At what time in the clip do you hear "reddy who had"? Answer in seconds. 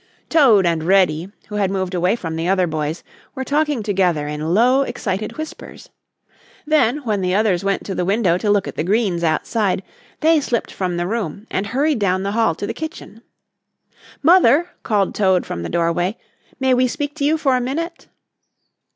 0.85-1.69